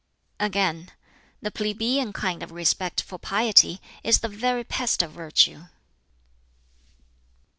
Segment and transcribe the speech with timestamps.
[0.39, 0.89] Again,
[1.43, 5.65] "The plebeian kind of respect for piety is the very pest of virtue."